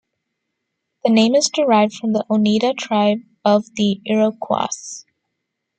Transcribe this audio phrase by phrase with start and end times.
[1.03, 5.05] The name is derived from the Oneida tribe of the Iroquois.